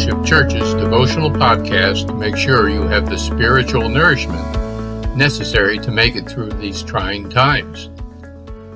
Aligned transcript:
Fellowship 0.00 0.26
Church's 0.26 0.74
devotional 0.76 1.30
podcast 1.30 2.06
to 2.06 2.14
make 2.14 2.34
sure 2.34 2.70
you 2.70 2.84
have 2.84 3.10
the 3.10 3.18
spiritual 3.18 3.86
nourishment 3.90 4.40
necessary 5.14 5.78
to 5.78 5.90
make 5.90 6.16
it 6.16 6.26
through 6.26 6.48
these 6.52 6.82
trying 6.82 7.28
times. 7.28 7.90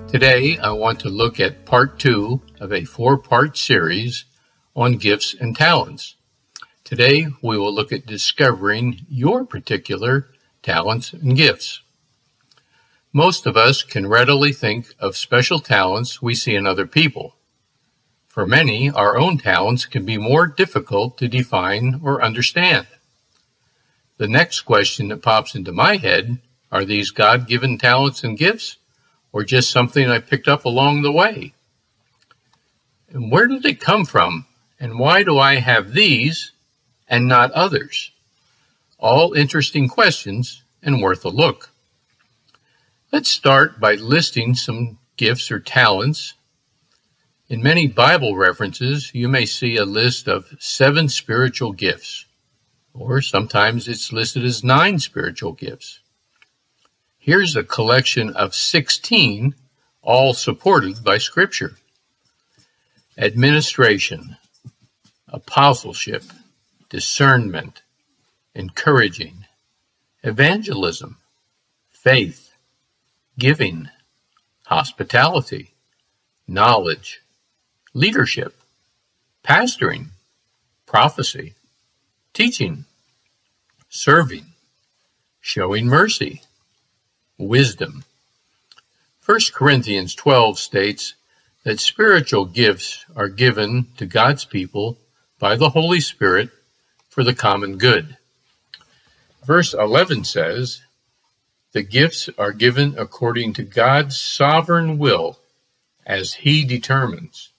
Today, 0.06 0.58
I 0.58 0.72
want 0.72 1.00
to 1.00 1.08
look 1.08 1.40
at 1.40 1.64
part 1.64 1.98
two 1.98 2.42
of 2.60 2.74
a 2.74 2.84
four 2.84 3.16
part 3.16 3.56
series 3.56 4.26
on 4.76 4.98
gifts 4.98 5.34
and 5.40 5.56
talents. 5.56 6.16
Today, 6.84 7.28
we 7.40 7.56
will 7.56 7.72
look 7.72 7.90
at 7.90 8.04
discovering 8.04 9.06
your 9.08 9.46
particular 9.46 10.28
talents 10.62 11.14
and 11.14 11.34
gifts. 11.34 11.80
Most 13.14 13.46
of 13.46 13.56
us 13.56 13.82
can 13.82 14.08
readily 14.08 14.52
think 14.52 14.94
of 14.98 15.16
special 15.16 15.58
talents 15.58 16.20
we 16.20 16.34
see 16.34 16.54
in 16.54 16.66
other 16.66 16.86
people. 16.86 17.34
For 18.34 18.48
many, 18.48 18.90
our 18.90 19.16
own 19.16 19.38
talents 19.38 19.86
can 19.86 20.04
be 20.04 20.18
more 20.18 20.48
difficult 20.48 21.18
to 21.18 21.28
define 21.28 22.00
or 22.02 22.20
understand. 22.20 22.88
The 24.16 24.26
next 24.26 24.62
question 24.62 25.06
that 25.06 25.22
pops 25.22 25.54
into 25.54 25.70
my 25.70 25.98
head 25.98 26.38
are 26.72 26.84
these 26.84 27.12
God 27.12 27.46
given 27.46 27.78
talents 27.78 28.24
and 28.24 28.36
gifts, 28.36 28.78
or 29.32 29.44
just 29.44 29.70
something 29.70 30.10
I 30.10 30.18
picked 30.18 30.48
up 30.48 30.64
along 30.64 31.02
the 31.02 31.12
way? 31.12 31.54
And 33.08 33.30
where 33.30 33.46
do 33.46 33.60
they 33.60 33.72
come 33.72 34.04
from, 34.04 34.46
and 34.80 34.98
why 34.98 35.22
do 35.22 35.38
I 35.38 35.60
have 35.60 35.92
these 35.92 36.50
and 37.08 37.28
not 37.28 37.52
others? 37.52 38.10
All 38.98 39.34
interesting 39.34 39.86
questions 39.86 40.64
and 40.82 41.00
worth 41.00 41.24
a 41.24 41.28
look. 41.28 41.70
Let's 43.12 43.30
start 43.30 43.78
by 43.78 43.94
listing 43.94 44.56
some 44.56 44.98
gifts 45.16 45.52
or 45.52 45.60
talents 45.60 46.34
in 47.48 47.62
many 47.62 47.86
Bible 47.86 48.36
references, 48.36 49.10
you 49.14 49.28
may 49.28 49.44
see 49.44 49.76
a 49.76 49.84
list 49.84 50.28
of 50.28 50.54
seven 50.58 51.08
spiritual 51.08 51.72
gifts, 51.72 52.24
or 52.94 53.20
sometimes 53.20 53.86
it's 53.86 54.12
listed 54.12 54.44
as 54.44 54.64
nine 54.64 54.98
spiritual 54.98 55.52
gifts. 55.52 56.00
Here's 57.18 57.56
a 57.56 57.62
collection 57.62 58.30
of 58.30 58.54
16, 58.54 59.54
all 60.02 60.34
supported 60.34 61.04
by 61.04 61.18
Scripture 61.18 61.76
administration, 63.16 64.36
apostleship, 65.28 66.24
discernment, 66.88 67.82
encouraging, 68.54 69.46
evangelism, 70.22 71.18
faith, 71.90 72.54
giving, 73.38 73.88
hospitality, 74.66 75.74
knowledge, 76.48 77.20
leadership, 77.94 78.54
pastoring, 79.44 80.08
prophecy, 80.84 81.54
teaching, 82.32 82.84
serving, 83.88 84.46
showing 85.40 85.86
mercy, 85.86 86.42
wisdom. 87.38 88.04
1 89.24 89.38
Corinthians 89.54 90.14
12 90.14 90.58
states 90.58 91.14
that 91.62 91.80
spiritual 91.80 92.44
gifts 92.44 93.06
are 93.16 93.28
given 93.28 93.86
to 93.96 94.04
God's 94.04 94.44
people 94.44 94.98
by 95.38 95.56
the 95.56 95.70
Holy 95.70 96.00
Spirit 96.00 96.50
for 97.08 97.22
the 97.22 97.34
common 97.34 97.78
good. 97.78 98.16
Verse 99.44 99.72
11 99.72 100.24
says, 100.24 100.82
The 101.72 101.82
gifts 101.82 102.28
are 102.36 102.52
given 102.52 102.96
according 102.98 103.52
to 103.54 103.62
God's 103.62 104.18
sovereign 104.20 104.98
will 104.98 105.38
as 106.04 106.34
He 106.34 106.64
determines. 106.64 107.50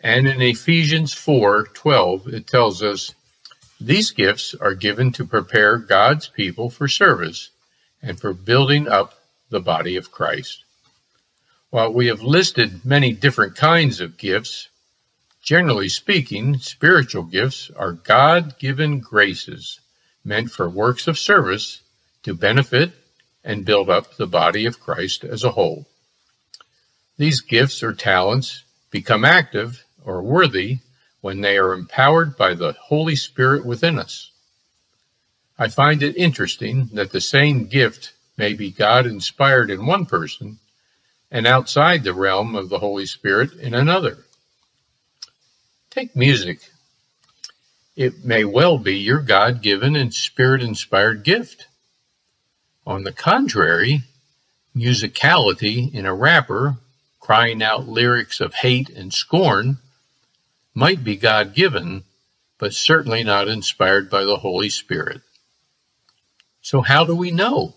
And 0.00 0.26
in 0.28 0.42
Ephesians 0.42 1.14
4:12 1.14 2.32
it 2.32 2.46
tells 2.46 2.82
us 2.82 3.14
these 3.80 4.10
gifts 4.10 4.54
are 4.54 4.74
given 4.74 5.12
to 5.12 5.26
prepare 5.26 5.78
God's 5.78 6.28
people 6.28 6.70
for 6.70 6.88
service 6.88 7.50
and 8.02 8.20
for 8.20 8.32
building 8.32 8.88
up 8.88 9.20
the 9.50 9.60
body 9.60 9.96
of 9.96 10.10
Christ. 10.10 10.64
While 11.70 11.92
we 11.92 12.06
have 12.06 12.22
listed 12.22 12.84
many 12.84 13.12
different 13.12 13.56
kinds 13.56 14.00
of 14.00 14.16
gifts, 14.16 14.68
generally 15.42 15.88
speaking, 15.88 16.58
spiritual 16.58 17.22
gifts 17.24 17.70
are 17.76 17.92
God 17.92 18.58
given 18.58 19.00
graces 19.00 19.80
meant 20.24 20.50
for 20.50 20.68
works 20.68 21.06
of 21.06 21.18
service 21.18 21.82
to 22.24 22.34
benefit 22.34 22.92
and 23.44 23.64
build 23.64 23.88
up 23.88 24.16
the 24.16 24.26
body 24.26 24.66
of 24.66 24.80
Christ 24.80 25.22
as 25.22 25.44
a 25.44 25.52
whole. 25.52 25.86
These 27.16 27.40
gifts 27.40 27.82
or 27.82 27.92
talents 27.92 28.64
become 28.90 29.24
active 29.24 29.84
or 30.06 30.22
worthy 30.22 30.78
when 31.20 31.40
they 31.40 31.58
are 31.58 31.74
empowered 31.74 32.36
by 32.36 32.54
the 32.54 32.72
Holy 32.80 33.16
Spirit 33.16 33.66
within 33.66 33.98
us. 33.98 34.30
I 35.58 35.68
find 35.68 36.02
it 36.02 36.16
interesting 36.16 36.88
that 36.92 37.12
the 37.12 37.20
same 37.20 37.66
gift 37.66 38.12
may 38.36 38.52
be 38.52 38.70
God 38.70 39.06
inspired 39.06 39.70
in 39.70 39.86
one 39.86 40.06
person 40.06 40.58
and 41.30 41.46
outside 41.46 42.04
the 42.04 42.14
realm 42.14 42.54
of 42.54 42.68
the 42.68 42.78
Holy 42.78 43.06
Spirit 43.06 43.52
in 43.54 43.74
another. 43.74 44.18
Take 45.90 46.14
music. 46.14 46.60
It 47.96 48.24
may 48.24 48.44
well 48.44 48.78
be 48.78 48.96
your 48.96 49.20
God 49.20 49.62
given 49.62 49.96
and 49.96 50.12
spirit 50.12 50.62
inspired 50.62 51.24
gift. 51.24 51.66
On 52.86 53.02
the 53.02 53.12
contrary, 53.12 54.02
musicality 54.76 55.92
in 55.92 56.04
a 56.04 56.14
rapper 56.14 56.76
crying 57.18 57.62
out 57.62 57.88
lyrics 57.88 58.40
of 58.40 58.54
hate 58.54 58.90
and 58.90 59.12
scorn 59.12 59.78
might 60.76 61.02
be 61.02 61.16
God 61.16 61.54
given, 61.54 62.04
but 62.58 62.74
certainly 62.74 63.24
not 63.24 63.48
inspired 63.48 64.10
by 64.10 64.24
the 64.24 64.36
Holy 64.36 64.68
Spirit. 64.68 65.22
So, 66.60 66.82
how 66.82 67.02
do 67.02 67.16
we 67.16 67.30
know? 67.30 67.74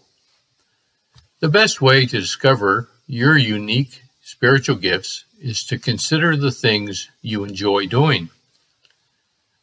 The 1.40 1.48
best 1.48 1.82
way 1.82 2.06
to 2.06 2.20
discover 2.20 2.90
your 3.08 3.38
unique 3.38 4.02
spiritual 4.22 4.76
gifts 4.76 5.24
is 5.40 5.64
to 5.68 5.80
consider 5.80 6.36
the 6.36 6.52
things 6.52 7.10
you 7.22 7.46
enjoy 7.46 7.88
doing. 7.88 8.30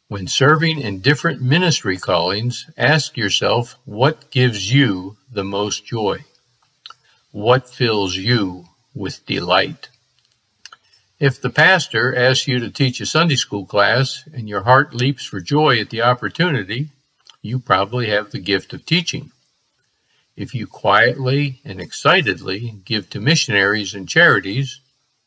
When 0.07 0.27
serving 0.27 0.79
in 0.79 1.01
different 1.01 1.39
ministry 1.39 1.97
callings, 1.97 2.65
ask 2.75 3.15
yourself 3.17 3.77
what 3.85 4.31
gives 4.31 4.73
you 4.73 5.17
the 5.31 5.43
most 5.43 5.85
joy? 5.85 6.25
What 7.31 7.69
fills 7.69 8.15
you 8.15 8.65
with 8.95 9.23
delight? 9.27 9.89
If 11.19 11.41
the 11.41 11.49
pastor 11.49 12.15
asks 12.15 12.47
you 12.47 12.59
to 12.59 12.69
teach 12.69 13.01
a 13.01 13.05
Sunday 13.07 13.37
school 13.37 13.65
class 13.65 14.23
and 14.31 14.47
your 14.47 14.61
heart 14.61 14.93
leaps 14.93 15.25
for 15.25 15.39
joy 15.39 15.79
at 15.79 15.89
the 15.89 16.03
opportunity, 16.03 16.89
you 17.41 17.57
probably 17.57 18.09
have 18.09 18.29
the 18.29 18.39
gift 18.39 18.71
of 18.71 18.85
teaching. 18.85 19.31
If 20.35 20.53
you 20.53 20.67
quietly 20.67 21.59
and 21.65 21.81
excitedly 21.81 22.75
give 22.85 23.09
to 23.09 23.19
missionaries 23.19 23.95
and 23.95 24.07
charities, 24.07 24.79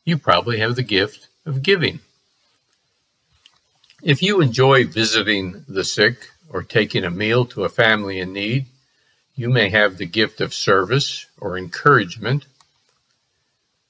you 0.05 0.17
probably 0.17 0.61
have 0.61 0.77
the 0.77 0.84
gift 0.84 1.27
of 1.45 1.65
giving. 1.65 1.99
If 4.00 4.23
you 4.23 4.41
enjoy 4.41 4.87
visiting 4.87 5.65
the 5.67 5.83
sick 5.83 6.31
or 6.49 6.62
taking 6.62 7.05
a 7.05 7.11
meal 7.11 7.45
to 7.47 7.65
a 7.65 7.69
family 7.69 8.21
in 8.21 8.33
need, 8.33 8.67
you 9.34 9.50
may 9.50 9.71
have 9.71 9.97
the 9.97 10.06
gift 10.06 10.41
of 10.41 10.55
service 10.55 11.27
or 11.41 11.59
encouragement 11.59 12.47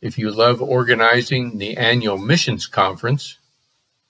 if 0.01 0.19
you 0.19 0.31
love 0.31 0.63
organizing 0.63 1.59
the 1.59 1.77
annual 1.77 2.19
missions 2.19 2.67
conference, 2.67 3.37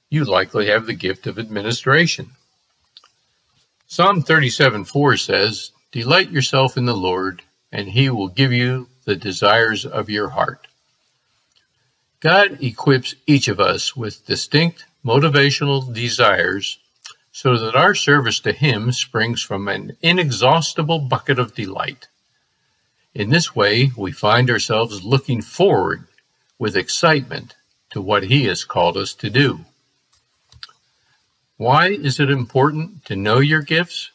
you 0.08 0.24
likely 0.24 0.66
have 0.66 0.86
the 0.86 0.94
gift 0.94 1.26
of 1.26 1.38
administration. 1.38 2.30
Psalm 3.86 4.22
37 4.22 4.84
4 4.84 5.16
says, 5.16 5.72
Delight 5.92 6.30
yourself 6.30 6.76
in 6.76 6.86
the 6.86 6.94
Lord, 6.94 7.42
and 7.72 7.88
he 7.88 8.08
will 8.10 8.28
give 8.28 8.52
you 8.52 8.88
the 9.04 9.16
desires 9.16 9.84
of 9.84 10.08
your 10.08 10.28
heart. 10.28 10.68
God 12.20 12.62
equips 12.62 13.14
each 13.26 13.48
of 13.48 13.58
us 13.58 13.96
with 13.96 14.26
distinct 14.26 14.84
motivational 15.04 15.92
desires 15.92 16.78
so 17.32 17.56
that 17.56 17.76
our 17.76 17.94
service 17.94 18.40
to 18.40 18.52
Him 18.52 18.92
springs 18.92 19.42
from 19.42 19.68
an 19.68 19.96
inexhaustible 20.02 20.98
bucket 20.98 21.38
of 21.38 21.54
delight. 21.54 22.08
In 23.14 23.30
this 23.30 23.56
way, 23.56 23.90
we 23.96 24.12
find 24.12 24.48
ourselves 24.50 25.02
looking 25.02 25.42
forward 25.42 26.04
with 26.58 26.76
excitement 26.76 27.56
to 27.90 28.00
what 28.00 28.24
He 28.24 28.44
has 28.44 28.64
called 28.64 28.96
us 28.96 29.14
to 29.14 29.28
do. 29.28 29.64
Why 31.56 31.88
is 31.88 32.20
it 32.20 32.30
important 32.30 33.04
to 33.06 33.16
know 33.16 33.40
your 33.40 33.62
gifts? 33.62 34.10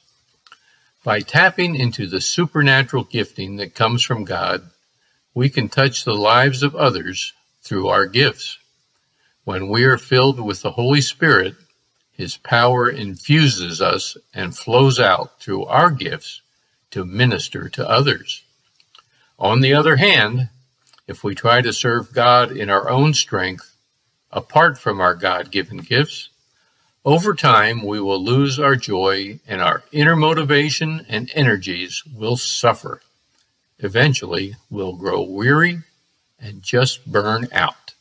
By 1.03 1.19
tapping 1.19 1.75
into 1.75 2.07
the 2.07 2.21
supernatural 2.21 3.03
gifting 3.03 3.57
that 3.57 3.75
comes 3.75 4.01
from 4.01 4.23
God, 4.23 4.69
we 5.33 5.49
can 5.49 5.67
touch 5.67 6.05
the 6.05 6.15
lives 6.15 6.63
of 6.63 6.73
others 6.75 7.33
through 7.61 7.89
our 7.89 8.05
gifts. 8.05 8.57
When 9.43 9.67
we 9.67 9.83
are 9.83 9.97
filled 9.97 10.39
with 10.39 10.61
the 10.61 10.71
Holy 10.71 11.01
Spirit, 11.01 11.55
His 12.13 12.37
power 12.37 12.89
infuses 12.89 13.81
us 13.81 14.15
and 14.33 14.57
flows 14.57 15.01
out 15.01 15.41
through 15.41 15.65
our 15.65 15.91
gifts 15.91 16.41
to 16.91 17.03
minister 17.03 17.67
to 17.69 17.87
others. 17.87 18.44
On 19.39 19.61
the 19.61 19.73
other 19.73 19.97
hand, 19.97 20.49
if 21.07 21.23
we 21.23 21.35
try 21.35 21.61
to 21.61 21.73
serve 21.73 22.13
God 22.13 22.51
in 22.51 22.69
our 22.69 22.89
own 22.89 23.13
strength, 23.13 23.75
apart 24.31 24.77
from 24.77 25.01
our 25.01 25.15
God 25.15 25.51
given 25.51 25.77
gifts, 25.77 26.29
Over 27.05 27.35
time, 27.35 27.85
we 27.85 27.99
will 27.99 28.23
lose 28.23 28.57
our 28.59 28.75
joy 28.75 29.39
and 29.47 29.61
our 29.61 29.83
inner 29.91 30.15
motivation 30.15 31.05
and 31.07 31.31
energies 31.35 32.01
will 32.15 32.35
suffer. 32.35 32.99
Eventually, 33.77 34.55
we'll 34.71 34.95
grow 34.95 35.21
weary 35.21 35.83
and 36.39 36.63
just 36.63 37.05
burn 37.05 37.47
out. 37.51 37.93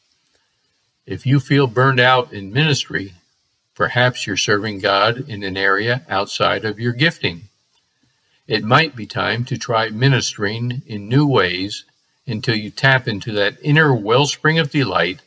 If 1.05 1.27
you 1.27 1.39
feel 1.39 1.67
burned 1.67 2.01
out 2.01 2.33
in 2.33 2.51
ministry, 2.51 3.13
perhaps 3.75 4.27
you're 4.27 4.39
serving 4.39 4.79
God 4.79 5.29
in 5.29 5.43
an 5.43 5.59
area 5.59 6.01
outside 6.09 6.65
of 6.65 6.81
your 6.81 6.95
gifting. 6.95 7.51
It 8.47 8.63
might 8.63 8.95
be 8.95 9.07
time 9.07 9.45
to 9.47 9.57
try 9.57 9.89
ministering 9.89 10.83
in 10.87 11.09
new 11.09 11.27
ways 11.27 11.85
until 12.27 12.55
you 12.55 12.71
tap 12.71 13.09
into 13.09 13.33
that 13.33 13.57
inner 13.63 13.95
wellspring 13.95 14.59
of 14.59 14.71
delight 14.71 15.21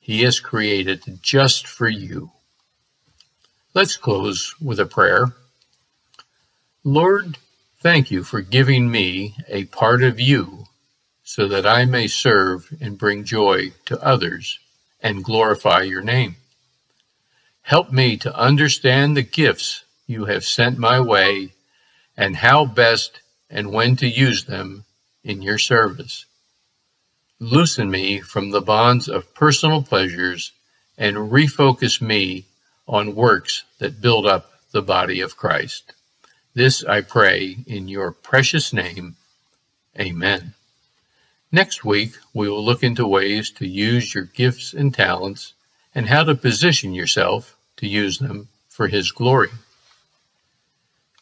He 0.00 0.22
has 0.22 0.40
created 0.40 1.20
just 1.22 1.66
for 1.66 1.88
you. 1.88 2.32
Let's 3.74 3.96
close 3.96 4.54
with 4.60 4.80
a 4.80 4.86
prayer. 4.86 5.34
Lord, 6.82 7.38
thank 7.80 8.10
you 8.10 8.24
for 8.24 8.40
giving 8.40 8.90
me 8.90 9.36
a 9.46 9.66
part 9.66 10.02
of 10.02 10.18
you 10.18 10.64
so 11.22 11.46
that 11.46 11.66
I 11.66 11.84
may 11.84 12.08
serve 12.08 12.72
and 12.80 12.98
bring 12.98 13.24
joy 13.24 13.72
to 13.84 14.02
others 14.02 14.58
and 15.00 15.22
glorify 15.22 15.82
your 15.82 16.02
name. 16.02 16.36
Help 17.62 17.92
me 17.92 18.16
to 18.16 18.34
understand 18.34 19.16
the 19.16 19.22
gifts 19.22 19.84
you 20.06 20.24
have 20.24 20.44
sent 20.44 20.78
my 20.78 20.98
way 20.98 21.52
and 22.18 22.36
how 22.36 22.66
best 22.66 23.20
and 23.48 23.72
when 23.72 23.94
to 23.96 24.08
use 24.08 24.44
them 24.44 24.84
in 25.22 25.40
your 25.40 25.56
service. 25.56 26.26
Loosen 27.38 27.88
me 27.90 28.20
from 28.20 28.50
the 28.50 28.60
bonds 28.60 29.08
of 29.08 29.32
personal 29.32 29.82
pleasures 29.82 30.50
and 30.98 31.16
refocus 31.16 32.02
me 32.02 32.44
on 32.88 33.14
works 33.14 33.62
that 33.78 34.00
build 34.00 34.26
up 34.26 34.50
the 34.72 34.82
body 34.82 35.20
of 35.20 35.36
Christ. 35.36 35.92
This 36.54 36.84
I 36.84 37.02
pray 37.02 37.58
in 37.68 37.86
your 37.86 38.10
precious 38.10 38.72
name. 38.72 39.14
Amen. 39.98 40.54
Next 41.52 41.84
week, 41.84 42.14
we 42.34 42.48
will 42.48 42.64
look 42.64 42.82
into 42.82 43.06
ways 43.06 43.50
to 43.52 43.66
use 43.66 44.12
your 44.12 44.24
gifts 44.24 44.74
and 44.74 44.92
talents 44.92 45.54
and 45.94 46.08
how 46.08 46.24
to 46.24 46.34
position 46.34 46.92
yourself 46.92 47.56
to 47.76 47.86
use 47.86 48.18
them 48.18 48.48
for 48.68 48.88
His 48.88 49.12
glory. 49.12 49.50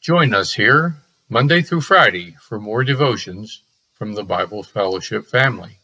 Join 0.06 0.32
us 0.34 0.54
here 0.54 0.94
Monday 1.28 1.62
through 1.62 1.80
Friday 1.80 2.36
for 2.40 2.60
more 2.60 2.84
devotions 2.84 3.62
from 3.92 4.14
the 4.14 4.22
Bible 4.22 4.62
Fellowship 4.62 5.26
family. 5.26 5.78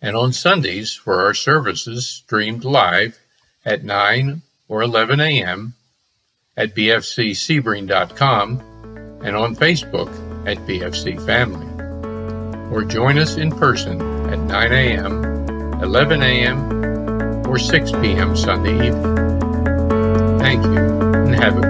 And 0.00 0.14
on 0.14 0.32
Sundays 0.32 0.94
for 0.94 1.24
our 1.24 1.34
services 1.34 2.06
streamed 2.06 2.64
live 2.64 3.18
at 3.64 3.82
9 3.82 4.40
or 4.68 4.82
11 4.82 5.18
a.m. 5.18 5.74
at 6.56 6.76
bfcsebring.com 6.76 8.60
and 9.24 9.34
on 9.34 9.56
Facebook 9.56 10.46
at 10.46 10.58
BFC 10.58 11.26
Family. 11.26 11.66
Or 12.72 12.84
join 12.84 13.18
us 13.18 13.36
in 13.36 13.50
person 13.50 14.00
at 14.30 14.38
9 14.38 14.72
a.m., 14.72 15.82
11 15.82 16.22
a.m., 16.22 17.48
or 17.48 17.58
6 17.58 17.90
p.m. 17.90 18.36
Sunday 18.36 18.86
evening. 18.86 19.26
Thank 20.38 20.64
you 20.66 20.76
and 20.76 21.34
have 21.34 21.58
a. 21.58 21.65